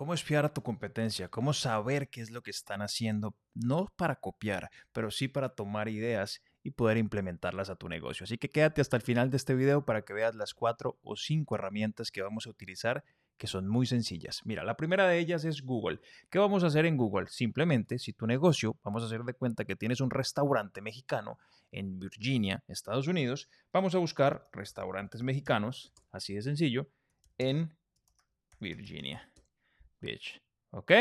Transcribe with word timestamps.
cómo 0.00 0.14
espiar 0.14 0.46
a 0.46 0.54
tu 0.54 0.62
competencia, 0.62 1.28
cómo 1.28 1.52
saber 1.52 2.08
qué 2.08 2.22
es 2.22 2.30
lo 2.30 2.40
que 2.40 2.50
están 2.50 2.80
haciendo, 2.80 3.36
no 3.52 3.92
para 3.96 4.16
copiar, 4.16 4.70
pero 4.92 5.10
sí 5.10 5.28
para 5.28 5.50
tomar 5.50 5.90
ideas 5.90 6.40
y 6.62 6.70
poder 6.70 6.96
implementarlas 6.96 7.68
a 7.68 7.76
tu 7.76 7.86
negocio. 7.86 8.24
Así 8.24 8.38
que 8.38 8.48
quédate 8.48 8.80
hasta 8.80 8.96
el 8.96 9.02
final 9.02 9.28
de 9.28 9.36
este 9.36 9.54
video 9.54 9.84
para 9.84 10.00
que 10.00 10.14
veas 10.14 10.34
las 10.34 10.54
cuatro 10.54 10.98
o 11.02 11.16
cinco 11.16 11.54
herramientas 11.54 12.10
que 12.10 12.22
vamos 12.22 12.46
a 12.46 12.48
utilizar 12.48 13.04
que 13.36 13.46
son 13.46 13.68
muy 13.68 13.84
sencillas. 13.84 14.40
Mira, 14.46 14.64
la 14.64 14.78
primera 14.78 15.06
de 15.06 15.18
ellas 15.18 15.44
es 15.44 15.60
Google. 15.60 16.00
¿Qué 16.30 16.38
vamos 16.38 16.64
a 16.64 16.68
hacer 16.68 16.86
en 16.86 16.96
Google? 16.96 17.26
Simplemente, 17.28 17.98
si 17.98 18.14
tu 18.14 18.26
negocio, 18.26 18.78
vamos 18.82 19.02
a 19.02 19.06
hacer 19.06 19.24
de 19.24 19.34
cuenta 19.34 19.66
que 19.66 19.76
tienes 19.76 20.00
un 20.00 20.10
restaurante 20.10 20.80
mexicano 20.80 21.36
en 21.72 21.98
Virginia, 21.98 22.64
Estados 22.68 23.06
Unidos, 23.06 23.50
vamos 23.70 23.94
a 23.94 23.98
buscar 23.98 24.48
restaurantes 24.50 25.22
mexicanos, 25.22 25.92
así 26.10 26.32
de 26.32 26.40
sencillo, 26.40 26.88
en 27.36 27.76
Virginia 28.58 29.29
Beach. 30.00 30.40
¿Ok? 30.70 30.92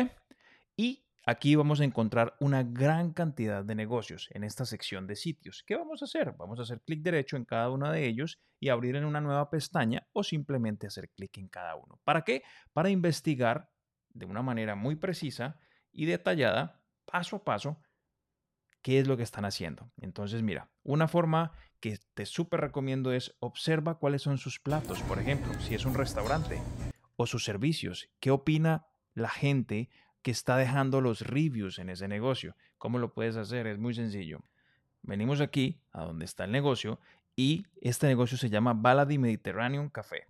Y 0.75 1.03
Aquí 1.29 1.55
vamos 1.55 1.79
a 1.79 1.83
encontrar 1.83 2.35
una 2.39 2.63
gran 2.63 3.13
cantidad 3.13 3.63
de 3.63 3.75
negocios 3.75 4.29
en 4.31 4.43
esta 4.43 4.65
sección 4.65 5.05
de 5.05 5.15
sitios. 5.15 5.63
¿Qué 5.63 5.75
vamos 5.75 6.01
a 6.01 6.05
hacer? 6.05 6.33
Vamos 6.39 6.57
a 6.57 6.63
hacer 6.63 6.81
clic 6.81 7.03
derecho 7.03 7.37
en 7.37 7.45
cada 7.45 7.69
uno 7.69 7.91
de 7.91 8.07
ellos 8.07 8.39
y 8.59 8.69
abrir 8.69 8.95
en 8.95 9.05
una 9.05 9.21
nueva 9.21 9.47
pestaña 9.51 10.07
o 10.11 10.23
simplemente 10.23 10.87
hacer 10.87 11.11
clic 11.11 11.37
en 11.37 11.47
cada 11.47 11.75
uno. 11.75 11.99
¿Para 12.03 12.23
qué? 12.23 12.41
Para 12.73 12.89
investigar 12.89 13.69
de 14.09 14.25
una 14.25 14.41
manera 14.41 14.73
muy 14.73 14.95
precisa 14.95 15.59
y 15.91 16.05
detallada, 16.05 16.81
paso 17.05 17.35
a 17.35 17.43
paso, 17.43 17.79
qué 18.81 18.97
es 18.97 19.07
lo 19.07 19.15
que 19.15 19.21
están 19.21 19.45
haciendo. 19.45 19.91
Entonces, 19.97 20.41
mira, 20.41 20.71
una 20.81 21.07
forma 21.07 21.51
que 21.79 21.99
te 22.15 22.25
súper 22.25 22.61
recomiendo 22.61 23.11
es 23.13 23.35
observa 23.39 23.99
cuáles 23.99 24.23
son 24.23 24.39
sus 24.39 24.59
platos, 24.59 25.03
por 25.03 25.19
ejemplo, 25.19 25.53
si 25.59 25.75
es 25.75 25.85
un 25.85 25.93
restaurante 25.93 26.59
o 27.17 27.27
sus 27.27 27.45
servicios, 27.45 28.09
qué 28.19 28.31
opina 28.31 28.88
la 29.19 29.29
gente 29.29 29.89
que 30.21 30.31
está 30.31 30.57
dejando 30.57 31.01
los 31.01 31.21
reviews 31.21 31.79
en 31.79 31.89
ese 31.89 32.07
negocio. 32.07 32.55
¿Cómo 32.77 32.99
lo 32.99 33.13
puedes 33.13 33.35
hacer? 33.35 33.67
Es 33.67 33.77
muy 33.77 33.93
sencillo. 33.93 34.41
Venimos 35.01 35.41
aquí 35.41 35.79
a 35.91 36.03
donde 36.03 36.25
está 36.25 36.45
el 36.45 36.51
negocio 36.51 36.99
y 37.35 37.65
este 37.81 38.07
negocio 38.07 38.37
se 38.37 38.49
llama 38.49 38.73
Baladi 38.73 39.17
Mediterranean 39.17 39.89
Café. 39.89 40.27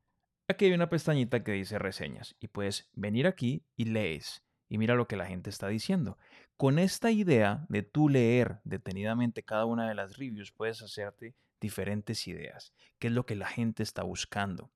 Aquí 0.48 0.66
hay 0.66 0.74
una 0.74 0.90
pestañita 0.90 1.44
que 1.44 1.54
dice 1.54 1.80
reseñas 1.80 2.36
y 2.40 2.48
puedes 2.48 2.90
venir 2.94 3.28
aquí 3.28 3.64
y 3.76 3.86
lees 3.86 4.44
y 4.68 4.78
mira 4.78 4.96
lo 4.96 5.08
que 5.08 5.18
la 5.18 5.26
gente 5.26 5.50
está 5.50 5.68
diciendo. 5.68 6.18
Con 6.56 6.78
esta 6.78 7.12
idea 7.12 7.66
de 7.70 7.84
tú 7.84 8.10
leer 8.10 8.60
detenidamente 8.64 9.44
cada 9.44 9.66
una 9.66 9.88
de 9.88 9.96
las 9.96 10.18
reviews 10.18 10.52
puedes 10.52 10.82
hacerte 10.82 11.36
diferentes 11.60 12.28
ideas. 12.28 12.74
¿Qué 13.00 13.08
es 13.08 13.14
lo 13.14 13.26
que 13.26 13.36
la 13.36 13.48
gente 13.48 13.84
está 13.84 14.04
buscando? 14.04 14.72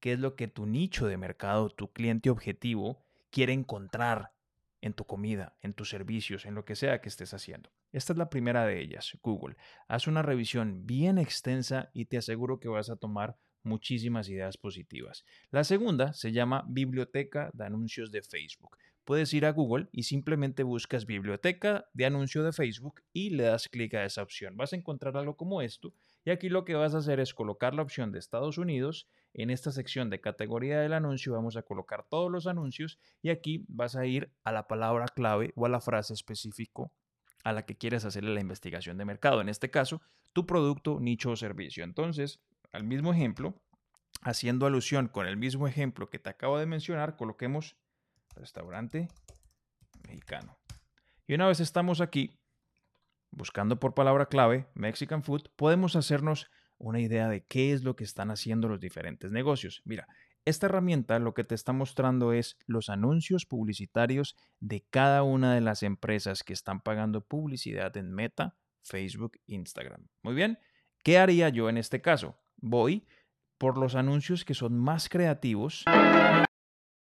¿Qué 0.00 0.12
es 0.12 0.18
lo 0.18 0.34
que 0.34 0.48
tu 0.48 0.66
nicho 0.66 1.06
de 1.06 1.16
mercado, 1.16 1.70
tu 1.70 1.92
cliente 1.92 2.30
objetivo 2.30 3.05
quiere 3.36 3.52
encontrar 3.52 4.32
en 4.80 4.94
tu 4.94 5.04
comida, 5.04 5.58
en 5.60 5.74
tus 5.74 5.90
servicios, 5.90 6.46
en 6.46 6.54
lo 6.54 6.64
que 6.64 6.74
sea 6.74 7.02
que 7.02 7.10
estés 7.10 7.34
haciendo. 7.34 7.70
Esta 7.92 8.14
es 8.14 8.18
la 8.18 8.30
primera 8.30 8.64
de 8.64 8.80
ellas, 8.80 9.12
Google. 9.22 9.58
Haz 9.88 10.06
una 10.06 10.22
revisión 10.22 10.86
bien 10.86 11.18
extensa 11.18 11.90
y 11.92 12.06
te 12.06 12.16
aseguro 12.16 12.60
que 12.60 12.68
vas 12.68 12.88
a 12.88 12.96
tomar 12.96 13.36
muchísimas 13.62 14.30
ideas 14.30 14.56
positivas. 14.56 15.26
La 15.50 15.64
segunda 15.64 16.14
se 16.14 16.32
llama 16.32 16.64
Biblioteca 16.66 17.50
de 17.52 17.66
Anuncios 17.66 18.10
de 18.10 18.22
Facebook. 18.22 18.78
Puedes 19.04 19.34
ir 19.34 19.44
a 19.44 19.52
Google 19.52 19.88
y 19.92 20.04
simplemente 20.04 20.62
buscas 20.62 21.04
Biblioteca 21.04 21.90
de 21.92 22.06
Anuncio 22.06 22.42
de 22.42 22.54
Facebook 22.54 23.02
y 23.12 23.28
le 23.28 23.42
das 23.42 23.68
clic 23.68 23.92
a 23.92 24.06
esa 24.06 24.22
opción. 24.22 24.56
Vas 24.56 24.72
a 24.72 24.76
encontrar 24.76 25.14
algo 25.14 25.36
como 25.36 25.60
esto 25.60 25.92
y 26.26 26.32
aquí 26.32 26.48
lo 26.48 26.64
que 26.64 26.74
vas 26.74 26.94
a 26.94 26.98
hacer 26.98 27.20
es 27.20 27.32
colocar 27.32 27.72
la 27.72 27.82
opción 27.82 28.10
de 28.10 28.18
Estados 28.18 28.58
Unidos 28.58 29.08
en 29.32 29.48
esta 29.48 29.70
sección 29.70 30.10
de 30.10 30.20
categoría 30.20 30.80
del 30.80 30.92
anuncio 30.92 31.32
vamos 31.32 31.56
a 31.56 31.62
colocar 31.62 32.04
todos 32.08 32.30
los 32.32 32.48
anuncios 32.48 32.98
y 33.22 33.30
aquí 33.30 33.64
vas 33.68 33.94
a 33.94 34.06
ir 34.06 34.32
a 34.42 34.50
la 34.50 34.66
palabra 34.66 35.06
clave 35.06 35.52
o 35.54 35.66
a 35.66 35.68
la 35.68 35.80
frase 35.80 36.14
específico 36.14 36.92
a 37.44 37.52
la 37.52 37.64
que 37.64 37.76
quieres 37.76 38.04
hacerle 38.04 38.34
la 38.34 38.40
investigación 38.40 38.98
de 38.98 39.04
mercado. 39.04 39.40
En 39.40 39.48
este 39.48 39.70
caso, 39.70 40.02
tu 40.32 40.46
producto, 40.46 40.98
nicho 40.98 41.30
o 41.30 41.36
servicio. 41.36 41.84
Entonces, 41.84 42.40
al 42.72 42.82
mismo 42.82 43.12
ejemplo, 43.12 43.62
haciendo 44.22 44.66
alusión 44.66 45.06
con 45.06 45.28
el 45.28 45.36
mismo 45.36 45.68
ejemplo 45.68 46.10
que 46.10 46.18
te 46.18 46.28
acabo 46.28 46.58
de 46.58 46.66
mencionar, 46.66 47.14
coloquemos 47.14 47.76
restaurante 48.34 49.06
mexicano. 50.08 50.58
Y 51.28 51.34
una 51.34 51.46
vez 51.46 51.60
estamos 51.60 52.00
aquí, 52.00 52.36
buscando 53.36 53.78
por 53.78 53.94
palabra 53.94 54.26
clave 54.26 54.66
Mexican 54.74 55.22
Food, 55.22 55.42
podemos 55.56 55.94
hacernos 55.94 56.50
una 56.78 57.00
idea 57.00 57.28
de 57.28 57.44
qué 57.44 57.72
es 57.72 57.84
lo 57.84 57.94
que 57.94 58.04
están 58.04 58.30
haciendo 58.30 58.68
los 58.68 58.80
diferentes 58.80 59.30
negocios. 59.30 59.82
Mira, 59.84 60.08
esta 60.44 60.66
herramienta 60.66 61.18
lo 61.18 61.34
que 61.34 61.44
te 61.44 61.54
está 61.54 61.72
mostrando 61.72 62.32
es 62.32 62.56
los 62.66 62.88
anuncios 62.88 63.46
publicitarios 63.46 64.36
de 64.58 64.84
cada 64.90 65.22
una 65.22 65.54
de 65.54 65.60
las 65.60 65.82
empresas 65.82 66.42
que 66.42 66.52
están 66.52 66.80
pagando 66.80 67.20
publicidad 67.20 67.96
en 67.96 68.12
Meta, 68.12 68.56
Facebook, 68.82 69.38
Instagram. 69.46 70.08
Muy 70.22 70.34
bien, 70.34 70.58
¿qué 71.02 71.18
haría 71.18 71.48
yo 71.50 71.68
en 71.68 71.76
este 71.76 72.00
caso? 72.00 72.38
Voy 72.56 73.06
por 73.58 73.78
los 73.78 73.94
anuncios 73.94 74.44
que 74.44 74.54
son 74.54 74.78
más 74.78 75.08
creativos 75.08 75.84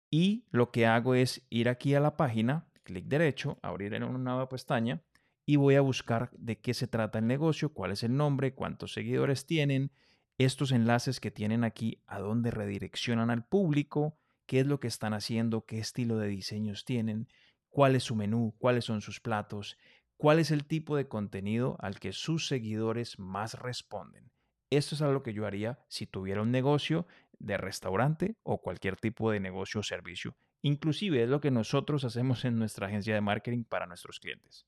y 0.10 0.46
lo 0.52 0.72
que 0.72 0.86
hago 0.86 1.16
es 1.16 1.46
ir 1.50 1.70
aquí 1.70 1.96
a 1.96 2.00
la 2.00 2.18
página, 2.18 2.68
clic 2.84 3.06
derecho, 3.06 3.60
abrir 3.62 3.94
en 3.94 4.04
una 4.04 4.18
nueva 4.18 4.50
pestaña 4.50 5.02
y 5.50 5.56
voy 5.56 5.74
a 5.74 5.82
buscar 5.82 6.30
de 6.38 6.60
qué 6.60 6.76
se 6.76 6.86
trata 6.86 7.18
el 7.18 7.26
negocio, 7.26 7.74
cuál 7.74 7.92
es 7.92 8.04
el 8.04 8.16
nombre, 8.16 8.54
cuántos 8.54 8.94
seguidores 8.94 9.48
tienen, 9.48 9.92
estos 10.38 10.72
enlaces 10.72 11.20
que 11.20 11.32
tienen 11.32 11.64
aquí, 11.64 12.04
a 12.06 12.20
dónde 12.20 12.52
redireccionan 12.52 13.32
al 13.32 13.48
público, 13.48 14.16
qué 14.46 14.60
es 14.60 14.68
lo 14.68 14.80
que 14.80 14.86
están 14.88 15.16
haciendo, 15.16 15.66
qué 15.66 15.80
estilo 15.80 16.20
de 16.20 16.28
diseños 16.28 16.86
tienen, 16.86 17.28
cuál 17.70 17.96
es 17.96 18.04
su 18.04 18.16
menú, 18.16 18.54
cuáles 18.60 18.86
son 18.86 19.02
sus 19.02 19.22
platos, 19.22 19.76
cuál 20.18 20.38
es 20.38 20.52
el 20.52 20.66
tipo 20.66 20.96
de 20.96 21.08
contenido 21.08 21.78
al 21.80 22.00
que 22.00 22.14
sus 22.14 22.48
seguidores 22.48 23.18
más 23.18 23.56
responden. 23.56 24.30
Esto 24.70 24.94
es 24.94 25.02
algo 25.02 25.24
que 25.24 25.34
yo 25.34 25.48
haría 25.48 25.80
si 25.88 26.06
tuviera 26.06 26.44
un 26.44 26.52
negocio 26.52 27.08
de 27.40 27.58
restaurante 27.58 28.36
o 28.44 28.62
cualquier 28.62 28.98
tipo 28.98 29.32
de 29.32 29.40
negocio 29.40 29.80
o 29.80 29.84
servicio. 29.84 30.36
Inclusive 30.62 31.24
es 31.24 31.30
lo 31.30 31.42
que 31.42 31.50
nosotros 31.50 32.04
hacemos 32.04 32.46
en 32.46 32.60
nuestra 32.60 32.86
agencia 32.86 33.16
de 33.16 33.22
marketing 33.22 33.64
para 33.64 33.88
nuestros 33.88 34.20
clientes. 34.20 34.68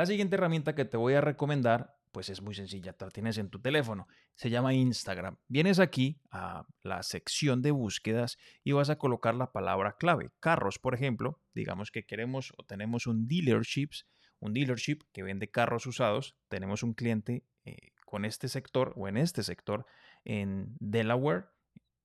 La 0.00 0.06
siguiente 0.06 0.36
herramienta 0.36 0.74
que 0.74 0.86
te 0.86 0.96
voy 0.96 1.12
a 1.12 1.20
recomendar, 1.20 1.94
pues 2.10 2.30
es 2.30 2.40
muy 2.40 2.54
sencilla, 2.54 2.96
la 2.98 3.10
tienes 3.10 3.36
en 3.36 3.50
tu 3.50 3.60
teléfono, 3.60 4.08
se 4.34 4.48
llama 4.48 4.72
Instagram. 4.72 5.36
Vienes 5.46 5.78
aquí 5.78 6.22
a 6.30 6.64
la 6.82 7.02
sección 7.02 7.60
de 7.60 7.70
búsquedas 7.70 8.38
y 8.64 8.72
vas 8.72 8.88
a 8.88 8.96
colocar 8.96 9.34
la 9.34 9.52
palabra 9.52 9.98
clave. 9.98 10.30
Carros, 10.40 10.78
por 10.78 10.94
ejemplo, 10.94 11.38
digamos 11.52 11.90
que 11.90 12.06
queremos 12.06 12.54
o 12.56 12.64
tenemos 12.64 13.06
un 13.06 13.28
dealership, 13.28 13.90
un 14.38 14.54
dealership 14.54 15.00
que 15.12 15.22
vende 15.22 15.50
carros 15.50 15.84
usados, 15.84 16.34
tenemos 16.48 16.82
un 16.82 16.94
cliente 16.94 17.44
eh, 17.66 17.92
con 18.06 18.24
este 18.24 18.48
sector 18.48 18.94
o 18.96 19.06
en 19.06 19.18
este 19.18 19.42
sector 19.42 19.84
en 20.24 20.78
Delaware, 20.80 21.44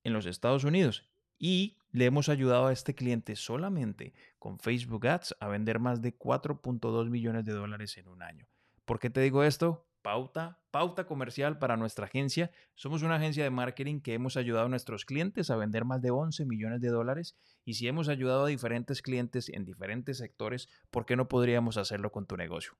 en 0.03 0.12
los 0.12 0.25
Estados 0.25 0.66
Unidos 0.66 1.07
y 1.38 1.78
le 1.91 2.06
hemos 2.06 2.29
ayudado 2.29 2.68
a 2.68 2.73
este 2.73 2.94
cliente 2.94 3.35
solamente 3.35 4.13
con 4.40 4.59
Facebook 4.59 5.07
Ads 5.07 5.35
a 5.40 5.47
vender 5.47 5.79
más 5.79 6.01
de 6.01 6.18
4.2 6.18 7.09
millones 7.09 7.46
de 7.46 7.53
dólares 7.53 7.97
en 7.97 8.07
un 8.07 8.22
año. 8.22 8.47
¿Por 8.84 9.00
qué 9.00 9.09
te 9.09 9.22
digo 9.22 9.44
esto? 9.44 9.88
Pauta, 10.01 10.59
pauta 10.69 11.07
comercial 11.07 11.57
para 11.57 11.78
nuestra 11.78 12.06
agencia. 12.06 12.51
Somos 12.75 13.01
una 13.01 13.16
agencia 13.16 13.44
de 13.44 13.50
marketing 13.50 14.01
que 14.01 14.13
hemos 14.13 14.38
ayudado 14.38 14.68
a 14.68 14.69
nuestros 14.69 15.03
clientes 15.03 15.50
a 15.50 15.56
vender 15.56 15.84
más 15.84 16.01
de 16.01 16.12
11 16.12 16.45
millones 16.45 16.81
de 16.81 16.90
dólares 16.90 17.35
y 17.63 17.74
si 17.74 17.88
hemos 17.88 18.07
ayudado 18.07 18.45
a 18.45 18.50
diferentes 18.50 19.01
clientes 19.01 19.50
en 19.50 19.66
diferentes 19.66 20.19
sectores, 20.19 20.69
¿por 20.91 21.06
qué 21.06 21.16
no 21.16 21.28
podríamos 21.28 21.78
hacerlo 21.78 22.12
con 22.12 22.28
tu 22.28 22.38
negocio? 22.38 22.74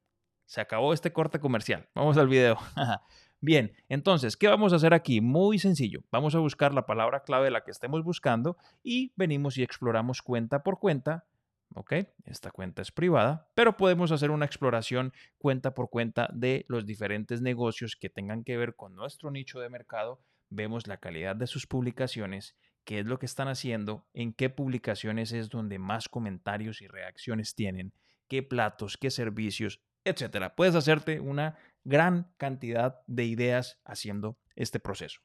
Se 0.46 0.62
acabó 0.62 0.94
este 0.94 1.12
corte 1.12 1.40
comercial. 1.40 1.90
Vamos 1.96 2.18
al 2.18 2.28
video. 2.28 2.60
Bien, 3.42 3.74
entonces, 3.90 4.38
¿qué 4.38 4.48
vamos 4.48 4.74
a 4.74 4.78
hacer 4.78 4.94
aquí? 4.94 5.22
Muy 5.22 5.60
sencillo. 5.60 6.04
Vamos 6.12 6.36
a 6.36 6.40
buscar 6.40 6.74
la 6.74 6.86
palabra 6.86 7.24
clave 7.24 7.46
de 7.46 7.52
la 7.52 7.64
que 7.64 7.72
estemos 7.72 8.04
buscando 8.04 8.58
y 8.84 9.14
venimos 9.16 9.58
y 9.58 9.64
exploramos 9.64 10.22
cuenta 10.22 10.64
por 10.64 10.80
cuenta. 10.80 11.26
¿Ok? 11.74 11.94
Esta 12.24 12.52
cuenta 12.52 12.82
es 12.82 12.92
privada, 12.92 13.50
pero 13.54 13.76
podemos 13.76 14.12
hacer 14.12 14.32
una 14.32 14.46
exploración 14.46 15.12
cuenta 15.38 15.74
por 15.74 15.90
cuenta 15.90 16.30
de 16.34 16.66
los 16.70 16.86
diferentes 16.86 17.42
negocios 17.42 17.96
que 17.96 18.10
tengan 18.10 18.44
que 18.44 18.56
ver 18.56 18.76
con 18.76 18.96
nuestro 18.96 19.30
nicho 19.30 19.60
de 19.60 19.70
mercado. 19.70 20.22
Vemos 20.50 20.88
la 20.88 20.98
calidad 20.98 21.36
de 21.36 21.48
sus 21.48 21.68
publicaciones, 21.68 22.56
qué 22.86 23.00
es 23.00 23.06
lo 23.06 23.20
que 23.20 23.26
están 23.26 23.48
haciendo, 23.50 24.06
en 24.14 24.32
qué 24.32 24.50
publicaciones 24.50 25.34
es 25.34 25.50
donde 25.50 25.78
más 25.78 26.08
comentarios 26.08 26.82
y 26.82 26.88
reacciones 26.88 27.56
tienen, 27.56 27.92
qué 28.30 28.42
platos, 28.42 28.96
qué 28.96 29.12
servicios, 29.12 29.82
etcétera. 30.06 30.56
Puedes 30.56 30.76
hacerte 30.76 31.20
una 31.20 31.58
gran 31.86 32.34
cantidad 32.38 33.02
de 33.08 33.24
ideas 33.24 33.80
haciendo 33.86 34.38
este 34.56 34.80
proceso. 34.80 35.22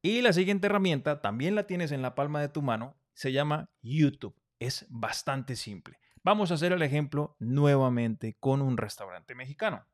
Y 0.00 0.22
la 0.22 0.32
siguiente 0.32 0.68
herramienta 0.68 1.20
también 1.20 1.54
la 1.54 1.66
tienes 1.66 1.92
en 1.92 2.00
la 2.00 2.14
palma 2.14 2.40
de 2.40 2.48
tu 2.48 2.62
mano, 2.62 2.96
se 3.12 3.32
llama 3.32 3.70
YouTube. 3.82 4.36
Es 4.58 4.86
bastante 4.88 5.56
simple. 5.56 5.98
Vamos 6.22 6.50
a 6.50 6.54
hacer 6.54 6.72
el 6.72 6.82
ejemplo 6.82 7.36
nuevamente 7.38 8.36
con 8.40 8.62
un 8.62 8.76
restaurante 8.76 9.34
mexicano. 9.34 9.86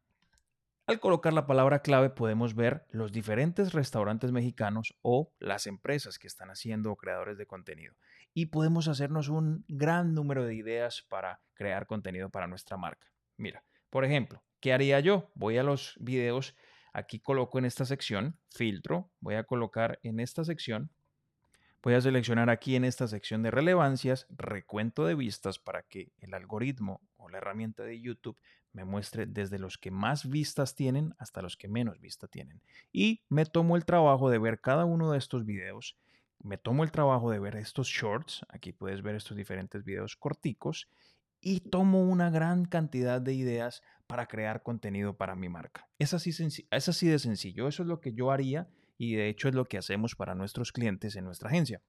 Al 0.86 0.98
colocar 0.98 1.32
la 1.32 1.46
palabra 1.46 1.80
clave 1.80 2.10
podemos 2.10 2.54
ver 2.54 2.84
los 2.90 3.12
diferentes 3.12 3.72
restaurantes 3.72 4.32
mexicanos 4.32 4.94
o 5.00 5.32
las 5.38 5.66
empresas 5.66 6.18
que 6.18 6.26
están 6.26 6.50
haciendo 6.50 6.94
creadores 6.96 7.38
de 7.38 7.46
contenido. 7.46 7.94
y 8.34 8.46
podemos 8.46 8.88
hacernos 8.88 9.28
un 9.28 9.64
gran 9.68 10.14
número 10.14 10.44
de 10.44 10.54
ideas 10.54 11.04
para 11.08 11.42
crear 11.52 11.86
contenido 11.86 12.30
para 12.30 12.46
nuestra 12.46 12.78
marca. 12.78 13.12
Mira, 13.36 13.62
por 13.90 14.06
ejemplo, 14.06 14.42
¿qué 14.62 14.72
haría 14.72 15.00
yo? 15.00 15.28
Voy 15.34 15.58
a 15.58 15.64
los 15.64 15.96
videos, 16.00 16.56
aquí 16.94 17.18
coloco 17.18 17.58
en 17.58 17.66
esta 17.66 17.84
sección, 17.84 18.38
filtro, 18.48 19.10
voy 19.20 19.34
a 19.34 19.42
colocar 19.44 19.98
en 20.04 20.20
esta 20.20 20.44
sección, 20.44 20.90
voy 21.82 21.94
a 21.94 22.00
seleccionar 22.00 22.48
aquí 22.48 22.76
en 22.76 22.84
esta 22.84 23.08
sección 23.08 23.42
de 23.42 23.50
relevancias, 23.50 24.26
recuento 24.30 25.04
de 25.04 25.16
vistas 25.16 25.58
para 25.58 25.82
que 25.82 26.12
el 26.20 26.32
algoritmo 26.32 27.02
o 27.16 27.28
la 27.28 27.38
herramienta 27.38 27.82
de 27.82 28.00
YouTube 28.00 28.38
me 28.72 28.84
muestre 28.84 29.26
desde 29.26 29.58
los 29.58 29.78
que 29.78 29.90
más 29.90 30.30
vistas 30.30 30.76
tienen 30.76 31.12
hasta 31.18 31.42
los 31.42 31.56
que 31.56 31.66
menos 31.66 32.00
vistas 32.00 32.30
tienen. 32.30 32.62
Y 32.92 33.20
me 33.28 33.44
tomo 33.46 33.76
el 33.76 33.84
trabajo 33.84 34.30
de 34.30 34.38
ver 34.38 34.60
cada 34.60 34.84
uno 34.84 35.10
de 35.10 35.18
estos 35.18 35.44
videos, 35.44 35.98
me 36.38 36.56
tomo 36.56 36.84
el 36.84 36.92
trabajo 36.92 37.32
de 37.32 37.40
ver 37.40 37.56
estos 37.56 37.88
shorts, 37.88 38.46
aquí 38.48 38.72
puedes 38.72 39.02
ver 39.02 39.16
estos 39.16 39.36
diferentes 39.36 39.84
videos 39.84 40.14
corticos, 40.14 40.88
y 41.42 41.60
tomo 41.60 42.02
una 42.02 42.30
gran 42.30 42.64
cantidad 42.64 43.20
de 43.20 43.34
ideas 43.34 43.82
para 44.06 44.26
crear 44.26 44.62
contenido 44.62 45.16
para 45.16 45.34
mi 45.34 45.48
marca. 45.48 45.88
Es 45.98 46.14
así, 46.14 46.30
es 46.30 46.88
así 46.88 47.08
de 47.08 47.18
sencillo, 47.18 47.68
eso 47.68 47.82
es 47.82 47.88
lo 47.88 48.00
que 48.00 48.14
yo 48.14 48.30
haría 48.30 48.68
y 48.96 49.16
de 49.16 49.28
hecho 49.28 49.48
es 49.48 49.54
lo 49.54 49.64
que 49.64 49.78
hacemos 49.78 50.14
para 50.14 50.34
nuestros 50.34 50.70
clientes 50.70 51.16
en 51.16 51.24
nuestra 51.24 51.48
agencia. 51.48 51.82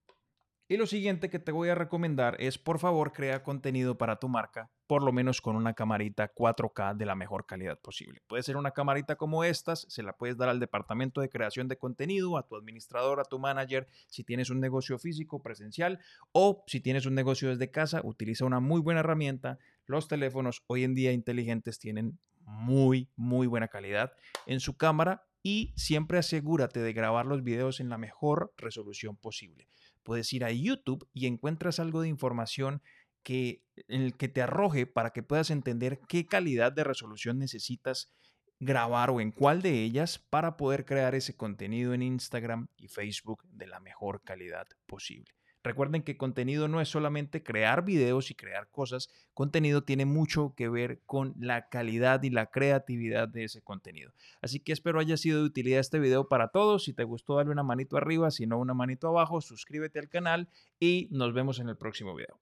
Y 0.73 0.77
lo 0.77 0.87
siguiente 0.87 1.29
que 1.29 1.37
te 1.37 1.51
voy 1.51 1.69
a 1.69 1.75
recomendar 1.75 2.35
es, 2.39 2.57
por 2.57 2.79
favor, 2.79 3.13
crea 3.13 3.43
contenido 3.43 3.95
para 3.95 4.15
tu 4.15 4.27
marca, 4.27 4.71
por 4.87 5.03
lo 5.03 5.11
menos 5.11 5.39
con 5.39 5.55
una 5.55 5.75
camarita 5.75 6.33
4K 6.33 6.97
de 6.97 7.05
la 7.05 7.13
mejor 7.13 7.45
calidad 7.45 7.79
posible. 7.79 8.23
Puede 8.25 8.41
ser 8.41 8.57
una 8.57 8.71
camarita 8.71 9.15
como 9.15 9.43
estas, 9.43 9.85
se 9.87 10.01
la 10.01 10.17
puedes 10.17 10.35
dar 10.35 10.49
al 10.49 10.59
departamento 10.59 11.21
de 11.21 11.29
creación 11.29 11.67
de 11.67 11.77
contenido, 11.77 12.39
a 12.39 12.47
tu 12.47 12.55
administrador, 12.55 13.19
a 13.19 13.25
tu 13.25 13.37
manager, 13.37 13.85
si 14.07 14.23
tienes 14.23 14.49
un 14.49 14.59
negocio 14.59 14.97
físico, 14.97 15.43
presencial, 15.43 15.99
o 16.31 16.63
si 16.65 16.79
tienes 16.79 17.05
un 17.05 17.13
negocio 17.13 17.49
desde 17.49 17.69
casa, 17.69 18.01
utiliza 18.03 18.45
una 18.45 18.59
muy 18.59 18.81
buena 18.81 19.01
herramienta. 19.01 19.59
Los 19.85 20.07
teléfonos 20.07 20.63
hoy 20.65 20.85
en 20.85 20.95
día 20.95 21.11
inteligentes 21.11 21.77
tienen 21.77 22.17
muy, 22.39 23.11
muy 23.15 23.45
buena 23.45 23.67
calidad 23.67 24.13
en 24.47 24.59
su 24.59 24.75
cámara 24.75 25.27
y 25.43 25.71
siempre 25.75 26.17
asegúrate 26.17 26.79
de 26.79 26.93
grabar 26.93 27.27
los 27.27 27.43
videos 27.43 27.79
en 27.79 27.89
la 27.89 27.99
mejor 27.99 28.55
resolución 28.57 29.15
posible 29.17 29.67
puedes 30.03 30.31
ir 30.33 30.43
a 30.43 30.51
YouTube 30.51 31.07
y 31.13 31.27
encuentras 31.27 31.79
algo 31.79 32.01
de 32.01 32.09
información 32.09 32.81
que, 33.23 33.63
el 33.87 34.15
que 34.15 34.27
te 34.27 34.41
arroje 34.41 34.85
para 34.85 35.11
que 35.11 35.23
puedas 35.23 35.49
entender 35.49 35.99
qué 36.07 36.25
calidad 36.25 36.71
de 36.71 36.83
resolución 36.83 37.39
necesitas 37.39 38.11
grabar 38.59 39.09
o 39.09 39.19
en 39.19 39.31
cuál 39.31 39.61
de 39.61 39.83
ellas 39.83 40.19
para 40.19 40.57
poder 40.57 40.85
crear 40.85 41.15
ese 41.15 41.35
contenido 41.35 41.93
en 41.93 42.01
Instagram 42.01 42.67
y 42.77 42.87
Facebook 42.87 43.43
de 43.49 43.67
la 43.67 43.79
mejor 43.79 44.21
calidad 44.23 44.67
posible. 44.85 45.31
Recuerden 45.63 46.03
que 46.03 46.17
contenido 46.17 46.67
no 46.67 46.81
es 46.81 46.89
solamente 46.89 47.41
crear 47.41 47.85
videos 47.85 48.29
y 48.31 48.35
crear 48.35 48.69
cosas, 48.69 49.09
contenido 49.33 49.83
tiene 49.83 50.05
mucho 50.05 50.53
que 50.55 50.67
ver 50.67 50.99
con 51.05 51.33
la 51.39 51.69
calidad 51.69 52.21
y 52.23 52.29
la 52.29 52.47
creatividad 52.47 53.27
de 53.29 53.45
ese 53.45 53.61
contenido. 53.61 54.11
Así 54.41 54.59
que 54.59 54.73
espero 54.73 54.99
haya 54.99 55.17
sido 55.17 55.39
de 55.39 55.45
utilidad 55.45 55.79
este 55.79 55.99
video 55.99 56.27
para 56.27 56.49
todos. 56.49 56.83
Si 56.83 56.93
te 56.93 57.05
gustó, 57.05 57.37
dale 57.37 57.49
una 57.49 57.63
manito 57.63 57.97
arriba, 57.97 58.29
si 58.29 58.45
no 58.45 58.59
una 58.59 58.73
manito 58.73 59.07
abajo, 59.07 59.41
suscríbete 59.41 59.99
al 59.99 60.09
canal 60.09 60.49
y 60.79 61.07
nos 61.11 61.33
vemos 61.33 61.59
en 61.59 61.69
el 61.69 61.77
próximo 61.77 62.13
video. 62.13 62.39